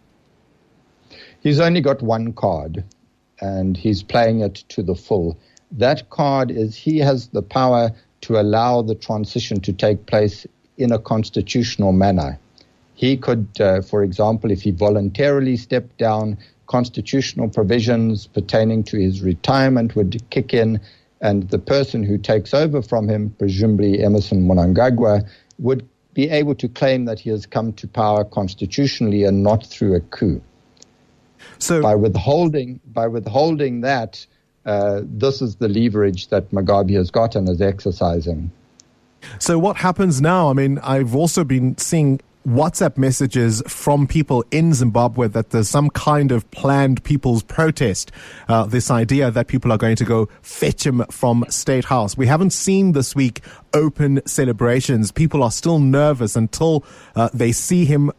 He's 1.42 1.60
only 1.60 1.82
got 1.82 2.02
one 2.04 2.34
card, 2.34 2.84
and 3.42 3.76
he's 3.76 4.04
playing 4.04 4.42
it 4.42 4.56
to 4.70 4.84
the 4.84 4.96
full. 4.96 5.38
That 5.72 6.10
card 6.10 6.52
is 6.52 6.76
he 6.76 7.00
has 7.00 7.28
the 7.28 7.42
power 7.42 7.92
to 8.22 8.40
allow 8.40 8.82
the 8.82 8.96
transition 8.96 9.60
to 9.62 9.74
take 9.74 10.06
place 10.06 10.46
in 10.78 10.92
a 10.92 11.00
constitutional 11.00 11.92
manner. 11.92 12.40
He 12.94 13.18
could, 13.18 13.48
uh, 13.60 13.82
for 13.82 14.04
example, 14.04 14.52
if 14.52 14.62
he 14.62 14.72
voluntarily 14.72 15.58
stepped 15.58 15.98
down, 15.98 16.38
constitutional 16.68 17.50
provisions 17.50 18.28
pertaining 18.28 18.84
to 18.84 18.98
his 18.98 19.22
retirement 19.22 19.96
would 19.96 20.22
kick 20.30 20.54
in, 20.54 20.80
and 21.20 21.50
the 21.50 21.60
person 21.60 22.04
who 22.04 22.18
takes 22.18 22.54
over 22.54 22.82
from 22.82 23.10
him, 23.10 23.36
presumably 23.38 24.04
Emmerson 24.04 24.48
Mnangagwa, 24.48 25.28
would 25.60 25.88
be 26.14 26.30
able 26.30 26.56
to 26.56 26.68
claim 26.68 27.06
that 27.06 27.20
he 27.20 27.30
has 27.30 27.46
come 27.46 27.74
to 27.74 27.88
power 27.88 28.24
constitutionally 28.24 29.24
and 29.24 29.44
not 29.44 29.66
through 29.66 29.96
a 29.96 30.00
coup. 30.00 30.42
So 31.62 31.82
by 31.82 31.96
withholding 31.96 32.80
by 32.88 33.08
withholding 33.08 33.82
that, 33.82 34.26
uh, 34.66 35.02
this 35.04 35.42
is 35.42 35.58
the 35.58 35.70
leverage 35.70 36.28
that 36.30 36.52
Mugabe 36.52 36.96
has 36.96 37.12
got 37.12 37.36
and 37.36 37.48
is 37.48 37.62
exercising. 37.62 38.52
So 39.40 39.60
what 39.60 39.78
happens 39.78 40.20
now? 40.22 40.50
I 40.50 40.54
mean, 40.54 40.80
I've 40.80 41.16
also 41.16 41.44
been 41.44 41.78
seeing 41.78 42.20
WhatsApp 42.48 42.98
messages 42.98 43.62
from 43.68 44.08
people 44.08 44.44
in 44.50 44.74
Zimbabwe 44.74 45.28
that 45.28 45.52
there's 45.52 45.70
some 45.70 45.92
kind 45.92 46.32
of 46.32 46.50
planned 46.50 47.04
people's 47.04 47.44
protest. 47.44 48.12
Uh, 48.48 48.66
this 48.66 48.90
idea 48.90 49.30
that 49.30 49.48
people 49.48 49.72
are 49.72 49.78
going 49.78 49.96
to 49.98 50.06
go 50.06 50.28
fetch 50.42 50.84
him 50.86 51.06
from 51.12 51.46
State 51.50 51.86
House. 51.86 52.18
We 52.18 52.26
haven't 52.26 52.50
seen 52.50 52.94
this 52.94 53.16
week 53.16 53.42
open 53.76 54.22
celebrations. 54.26 55.12
People 55.12 55.44
are 55.44 55.52
still 55.52 55.78
nervous 55.78 56.36
until 56.36 56.84
uh, 57.16 57.30
they 57.32 57.52
see 57.52 57.86
him 57.86 58.12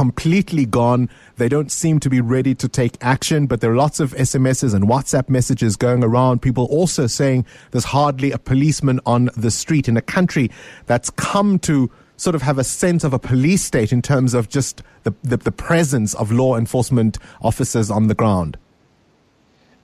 completely 0.00 0.64
gone. 0.64 1.10
They 1.36 1.46
don't 1.50 1.70
seem 1.70 2.00
to 2.00 2.08
be 2.08 2.22
ready 2.22 2.54
to 2.54 2.68
take 2.68 2.96
action, 3.02 3.46
but 3.46 3.60
there 3.60 3.70
are 3.70 3.76
lots 3.76 4.00
of 4.00 4.14
SMSs 4.14 4.72
and 4.72 4.88
WhatsApp 4.88 5.28
messages 5.28 5.76
going 5.76 6.02
around. 6.02 6.40
People 6.40 6.64
also 6.70 7.06
saying 7.06 7.44
there's 7.72 7.84
hardly 7.84 8.32
a 8.32 8.38
policeman 8.38 8.98
on 9.04 9.28
the 9.36 9.50
street 9.50 9.88
in 9.88 9.98
a 9.98 10.00
country 10.00 10.50
that's 10.86 11.10
come 11.10 11.58
to 11.58 11.90
sort 12.16 12.34
of 12.34 12.40
have 12.40 12.56
a 12.56 12.64
sense 12.64 13.04
of 13.04 13.12
a 13.12 13.18
police 13.18 13.62
state 13.62 13.92
in 13.92 14.00
terms 14.00 14.32
of 14.32 14.48
just 14.48 14.82
the, 15.02 15.12
the, 15.22 15.36
the 15.36 15.52
presence 15.52 16.14
of 16.14 16.32
law 16.32 16.56
enforcement 16.56 17.18
officers 17.42 17.90
on 17.90 18.08
the 18.08 18.14
ground? 18.14 18.56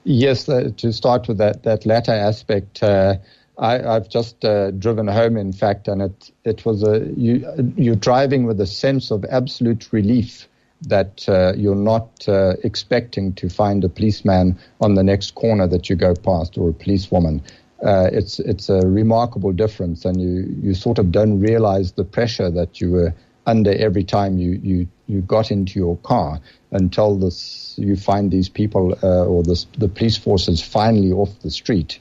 Yes, 0.03 0.49
uh, 0.49 0.71
to 0.77 0.91
start 0.93 1.27
with 1.27 1.37
that, 1.37 1.61
that 1.61 1.85
latter 1.85 2.13
aspect, 2.13 2.81
uh, 2.81 3.17
I, 3.57 3.93
have 3.93 4.09
just 4.09 4.45
uh, 4.45 4.71
driven 4.71 5.07
home, 5.07 5.37
in 5.37 5.51
fact, 5.51 5.87
and 5.87 6.01
it, 6.01 6.31
it 6.43 6.65
was 6.65 6.83
a, 6.83 7.11
you, 7.15 7.73
you're 7.75 7.95
driving 7.95 8.45
with 8.45 8.61
a 8.61 8.67
sense 8.67 9.11
of 9.11 9.25
absolute 9.25 9.91
relief 9.91 10.47
that 10.81 11.27
uh, 11.27 11.53
you're 11.55 11.75
not 11.75 12.27
uh, 12.27 12.53
expecting 12.63 13.33
to 13.33 13.49
find 13.49 13.83
a 13.83 13.89
policeman 13.89 14.59
on 14.79 14.93
the 14.93 15.03
next 15.03 15.33
corner 15.33 15.67
that 15.67 15.89
you 15.89 15.95
go 15.95 16.13
past 16.13 16.57
or 16.57 16.69
a 16.69 16.73
policewoman 16.73 17.41
uh, 17.83 18.09
it's 18.11 18.39
it's 18.39 18.69
a 18.69 18.79
remarkable 18.79 19.51
difference, 19.51 20.05
and 20.05 20.19
you 20.19 20.55
you 20.61 20.73
sort 20.73 20.97
of 20.97 21.11
don't 21.11 21.39
realize 21.39 21.91
the 21.91 22.03
pressure 22.03 22.49
that 22.49 22.81
you 22.81 22.91
were 22.91 23.13
under 23.45 23.71
every 23.71 24.03
time 24.03 24.37
you 24.37 24.59
you 24.63 24.87
you 25.07 25.21
got 25.21 25.51
into 25.51 25.79
your 25.79 25.95
car 25.97 26.39
until 26.71 27.15
this 27.17 27.75
you 27.77 27.95
find 27.95 28.31
these 28.31 28.49
people 28.49 28.97
uh, 29.03 29.25
or 29.25 29.43
this, 29.43 29.67
the 29.77 29.87
police 29.87 30.17
forces 30.17 30.61
finally 30.61 31.11
off 31.11 31.39
the 31.41 31.51
street. 31.51 31.99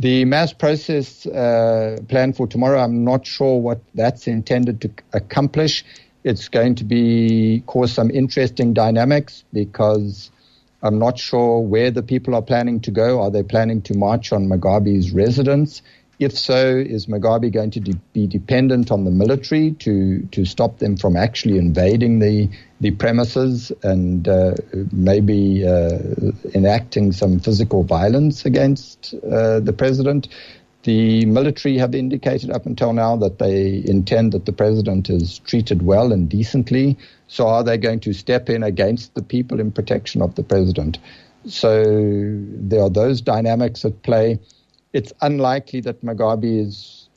The 0.00 0.24
mass 0.26 0.52
process 0.52 1.26
uh, 1.26 1.98
planned 2.08 2.36
for 2.36 2.46
tomorrow, 2.46 2.78
I'm 2.78 3.02
not 3.02 3.26
sure 3.26 3.60
what 3.60 3.80
that's 3.94 4.28
intended 4.28 4.80
to 4.82 4.90
accomplish. 5.12 5.84
It's 6.22 6.48
going 6.48 6.76
to 6.76 6.84
be 6.84 7.64
cause 7.66 7.92
some 7.92 8.10
interesting 8.10 8.74
dynamics 8.74 9.42
because 9.52 10.30
I'm 10.82 11.00
not 11.00 11.18
sure 11.18 11.60
where 11.60 11.90
the 11.90 12.04
people 12.04 12.36
are 12.36 12.42
planning 12.42 12.78
to 12.82 12.92
go. 12.92 13.20
Are 13.20 13.30
they 13.32 13.42
planning 13.42 13.82
to 13.82 13.94
march 13.94 14.32
on 14.32 14.48
Mugabe's 14.48 15.10
residence 15.10 15.82
If 16.18 16.36
so, 16.36 16.76
is 16.76 17.06
Mugabe 17.06 17.52
going 17.52 17.70
to 17.70 17.80
de- 17.80 18.00
be 18.12 18.26
dependent 18.26 18.90
on 18.90 19.04
the 19.04 19.10
military 19.10 19.72
to, 19.74 20.20
to 20.32 20.44
stop 20.44 20.78
them 20.78 20.96
from 20.96 21.16
actually 21.16 21.58
invading 21.58 22.18
the, 22.18 22.50
the 22.80 22.90
premises 22.90 23.70
and 23.84 24.26
uh, 24.26 24.54
maybe 24.90 25.64
uh, 25.64 25.98
enacting 26.54 27.12
some 27.12 27.38
physical 27.38 27.84
violence 27.84 28.44
against 28.44 29.14
uh, 29.30 29.60
the 29.60 29.72
president? 29.72 30.26
The 30.82 31.24
military 31.26 31.78
have 31.78 31.94
indicated 31.94 32.50
up 32.50 32.66
until 32.66 32.92
now 32.92 33.14
that 33.16 33.38
they 33.38 33.84
intend 33.84 34.32
that 34.32 34.46
the 34.46 34.52
president 34.52 35.10
is 35.10 35.38
treated 35.40 35.82
well 35.82 36.12
and 36.12 36.28
decently. 36.28 36.96
So 37.28 37.46
are 37.46 37.62
they 37.62 37.78
going 37.78 38.00
to 38.00 38.12
step 38.12 38.50
in 38.50 38.64
against 38.64 39.14
the 39.14 39.22
people 39.22 39.60
in 39.60 39.70
protection 39.70 40.20
of 40.22 40.34
the 40.34 40.42
president? 40.42 40.98
So 41.46 41.84
there 41.84 42.82
are 42.82 42.90
those 42.90 43.20
dynamics 43.20 43.84
at 43.84 44.02
play 44.02 44.40
it's 44.92 45.12
unlikely 45.20 45.80
that 45.82 46.02
Mugabe 46.02 46.66
is, 46.66 47.08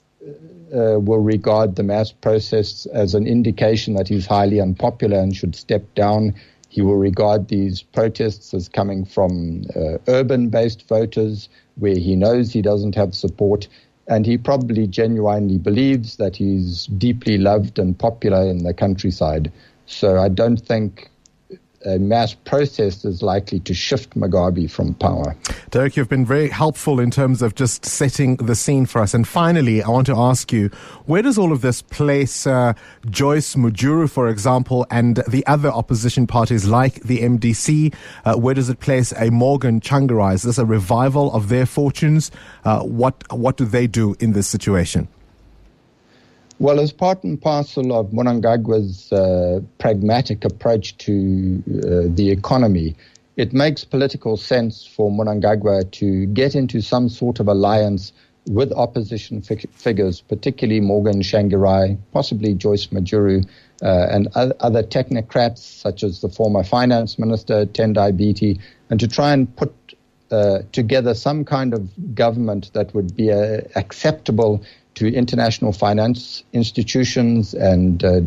uh, 0.74 1.00
will 1.00 1.20
regard 1.20 1.76
the 1.76 1.84
mass 1.84 2.12
protests 2.12 2.86
as 2.88 3.16
an 3.16 3.28
indication 3.28 3.96
that 3.96 4.08
he's 4.08 4.26
highly 4.26 4.60
unpopular 4.60 5.18
and 5.20 5.36
should 5.36 5.56
step 5.56 5.84
down. 5.96 6.36
He 6.70 6.82
will 6.82 6.98
regard 6.98 7.48
these 7.48 7.82
protests 7.82 8.54
as 8.54 8.70
coming 8.70 9.06
from 9.06 9.64
uh, 9.76 9.98
urban 10.08 10.50
based 10.50 10.88
voters 10.88 11.50
where 11.76 11.98
he 11.98 12.16
knows 12.16 12.52
he 12.52 12.62
doesn't 12.62 12.96
have 12.96 13.14
support. 13.16 13.68
And 14.08 14.26
he 14.26 14.38
probably 14.38 14.88
genuinely 14.88 15.58
believes 15.58 16.18
that 16.18 16.36
he's 16.36 16.88
deeply 16.88 17.38
loved 17.38 17.80
and 17.80 17.98
popular 17.98 18.42
in 18.44 18.64
the 18.64 18.74
countryside. 18.74 19.52
So 19.86 20.20
I 20.20 20.28
don't 20.28 20.58
think 20.58 21.10
a 21.86 21.98
mass 22.00 22.34
protest 22.34 23.06
is 23.06 23.22
likely 23.22 23.60
to 23.62 23.74
shift 23.74 24.18
Mugabe 24.18 24.70
from 24.70 24.94
power. 24.96 25.36
Derek, 25.72 25.98
you've 25.98 26.10
been 26.10 26.26
very 26.26 26.50
helpful 26.50 27.00
in 27.00 27.12
terms 27.12 27.42
of 27.42 27.56
just 27.56 27.86
setting 27.86 28.36
the 28.38 28.56
scene 28.56 28.86
for 28.86 29.02
us. 29.02 29.14
And 29.14 29.28
finally, 29.28 29.82
I 29.82 29.90
want 29.90 30.08
to 30.08 30.16
ask 30.16 30.52
you, 30.52 30.70
where 31.06 31.22
does 31.22 31.38
all 31.38 31.52
of 31.52 31.62
this 31.62 31.82
place 31.82 32.46
uh, 32.46 32.74
Joyce 33.10 33.56
Mujuru, 33.56 34.10
for 34.10 34.28
example, 34.28 34.86
and 34.92 35.24
the 35.28 35.46
other 35.48 35.70
opposition 35.70 36.28
parties 36.28 36.66
like 36.66 37.02
the 37.04 37.20
MDC? 37.20 37.94
Uh, 38.26 38.36
where 38.36 38.54
does 38.54 38.70
it 38.70 38.80
place 38.80 39.14
a 39.14 39.30
Morgan 39.30 39.80
Tsvangirai? 39.80 40.36
Is 40.36 40.44
this 40.44 40.58
a 40.58 40.66
revival 40.66 41.32
of 41.34 41.50
their 41.50 41.66
fortunes? 41.66 42.32
Uh, 42.64 42.82
what, 42.82 43.24
what 43.32 43.58
do 43.58 43.66
they 43.66 43.88
do 43.88 44.16
in 44.20 44.34
this 44.34 44.48
situation? 44.48 45.08
Well, 46.62 46.80
as 46.80 46.92
part 46.92 47.24
and 47.24 47.42
parcel 47.42 47.92
of 47.92 48.12
Mnangagwa's 48.12 49.12
uh, 49.12 49.62
pragmatic 49.80 50.46
approach 50.46 50.96
to 50.98 51.64
uh, 51.68 52.14
the 52.14 52.30
economy, 52.30 52.96
it 53.36 53.52
makes 53.52 53.84
political 53.84 54.38
sense 54.38 54.86
for 54.86 55.10
Mnangagwa 55.10 55.90
to 55.90 56.28
get 56.28 56.54
into 56.54 56.80
some 56.80 57.10
sort 57.10 57.40
of 57.40 57.48
alliance 57.48 58.14
with 58.46 58.72
opposition 58.74 59.42
figures, 59.42 60.22
particularly 60.22 60.82
Morgan 60.82 61.22
Tsvangirai, 61.22 61.98
possibly 62.14 62.54
Joyce 62.54 62.86
Mujuru, 62.88 63.44
uh, 63.82 64.08
and 64.12 64.28
other 64.36 64.84
technocrats 64.84 65.58
such 65.58 66.04
as 66.04 66.22
the 66.22 66.30
former 66.30 66.64
finance 66.64 67.18
minister, 67.18 67.66
Tendai 67.66 68.12
Biti, 68.12 68.60
and 68.92 69.00
to 69.00 69.08
try 69.08 69.34
and 69.34 69.56
put 69.56 69.74
uh, 70.32 70.60
together 70.72 71.14
some 71.14 71.46
kind 71.46 71.74
of 71.74 72.16
government 72.16 72.72
that 72.74 72.94
would 72.94 73.16
be 73.16 73.32
uh, 73.32 73.62
acceptable 73.76 74.64
to 74.96 75.14
international 75.14 75.72
finance 75.72 76.44
institutions 76.54 77.54
and 77.54 78.04
uh, 78.04 78.22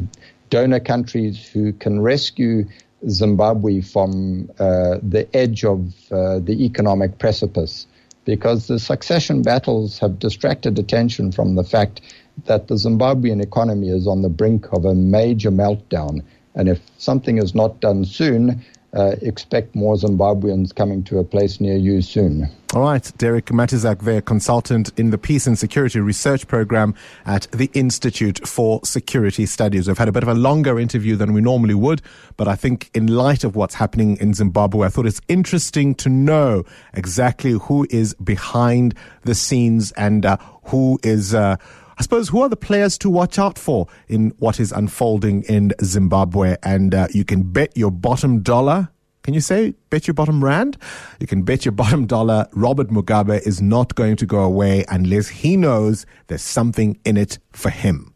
donor 0.50 0.80
countries 0.80 1.48
who 1.48 1.72
can 1.72 2.00
rescue 2.00 2.64
Zimbabwe 3.08 3.80
from 3.80 4.50
uh, 4.58 4.98
the 5.02 5.28
edge 5.34 5.64
of 5.64 5.92
uh, 6.10 6.38
the 6.38 6.64
economic 6.64 7.18
precipice. 7.18 7.86
Because 8.24 8.68
the 8.68 8.78
succession 8.78 9.42
battles 9.42 9.98
have 9.98 10.18
distracted 10.18 10.78
attention 10.78 11.30
from 11.30 11.56
the 11.56 11.64
fact 11.64 12.00
that 12.46 12.68
the 12.68 12.76
Zimbabwean 12.76 13.42
economy 13.42 13.90
is 13.90 14.06
on 14.06 14.22
the 14.22 14.30
brink 14.30 14.72
of 14.72 14.86
a 14.86 14.94
major 14.94 15.50
meltdown. 15.50 16.22
And 16.54 16.68
if 16.68 16.80
something 16.96 17.36
is 17.36 17.54
not 17.54 17.80
done 17.80 18.04
soon, 18.06 18.64
uh, 18.94 19.16
expect 19.22 19.74
more 19.74 19.96
Zimbabweans 19.96 20.74
coming 20.74 21.02
to 21.04 21.18
a 21.18 21.24
place 21.24 21.60
near 21.60 21.76
you 21.76 22.02
soon. 22.02 22.48
All 22.74 22.82
right, 22.82 23.12
Derek 23.18 23.46
Matyzak 23.46 24.00
there, 24.00 24.20
consultant 24.20 24.90
in 24.98 25.10
the 25.10 25.18
Peace 25.18 25.46
and 25.46 25.56
Security 25.56 26.00
Research 26.00 26.48
Program 26.48 26.94
at 27.24 27.46
the 27.52 27.70
Institute 27.72 28.46
for 28.46 28.80
Security 28.84 29.46
Studies. 29.46 29.86
We've 29.86 29.96
had 29.98 30.08
a 30.08 30.12
bit 30.12 30.24
of 30.24 30.28
a 30.28 30.34
longer 30.34 30.80
interview 30.80 31.14
than 31.14 31.32
we 31.32 31.40
normally 31.40 31.74
would, 31.74 32.02
but 32.36 32.48
I 32.48 32.56
think 32.56 32.90
in 32.92 33.06
light 33.06 33.44
of 33.44 33.54
what's 33.54 33.76
happening 33.76 34.16
in 34.16 34.34
Zimbabwe, 34.34 34.86
I 34.86 34.90
thought 34.90 35.06
it's 35.06 35.20
interesting 35.28 35.94
to 35.96 36.08
know 36.08 36.64
exactly 36.94 37.52
who 37.52 37.86
is 37.90 38.14
behind 38.14 38.94
the 39.22 39.36
scenes 39.36 39.92
and 39.92 40.26
uh, 40.26 40.36
who 40.64 40.98
is. 41.02 41.34
Uh, 41.34 41.56
I 41.98 42.02
suppose 42.02 42.28
who 42.28 42.42
are 42.42 42.48
the 42.48 42.56
players 42.56 42.98
to 42.98 43.10
watch 43.10 43.38
out 43.38 43.58
for 43.58 43.86
in 44.08 44.30
what 44.38 44.60
is 44.60 44.72
unfolding 44.72 45.42
in 45.44 45.72
Zimbabwe? 45.82 46.56
And 46.62 46.94
uh, 46.94 47.08
you 47.10 47.24
can 47.24 47.42
bet 47.42 47.76
your 47.76 47.90
bottom 47.90 48.40
dollar. 48.40 48.88
Can 49.22 49.34
you 49.34 49.40
say 49.40 49.74
bet 49.90 50.06
your 50.06 50.14
bottom 50.14 50.44
rand? 50.44 50.76
You 51.20 51.26
can 51.26 51.42
bet 51.42 51.64
your 51.64 51.72
bottom 51.72 52.06
dollar 52.06 52.46
Robert 52.52 52.88
Mugabe 52.88 53.40
is 53.46 53.62
not 53.62 53.94
going 53.94 54.16
to 54.16 54.26
go 54.26 54.40
away 54.40 54.84
unless 54.88 55.28
he 55.28 55.56
knows 55.56 56.04
there's 56.26 56.42
something 56.42 56.98
in 57.04 57.16
it 57.16 57.38
for 57.52 57.70
him. 57.70 58.13